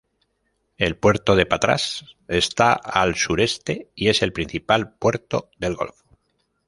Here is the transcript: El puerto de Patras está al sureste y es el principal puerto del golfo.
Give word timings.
El 0.79 0.95
puerto 0.97 1.35
de 1.35 1.45
Patras 1.45 2.15
está 2.27 2.73
al 2.73 3.13
sureste 3.13 3.91
y 3.93 4.07
es 4.09 4.23
el 4.23 4.33
principal 4.33 4.95
puerto 4.95 5.51
del 5.59 5.75
golfo. 5.75 6.17